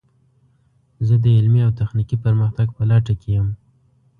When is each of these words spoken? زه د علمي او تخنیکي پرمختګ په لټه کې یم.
زه 1.07 1.15
د 1.23 1.25
علمي 1.37 1.61
او 1.67 1.71
تخنیکي 1.79 2.17
پرمختګ 2.25 2.67
په 2.77 2.83
لټه 2.89 3.13
کې 3.21 3.29
یم. 3.35 3.47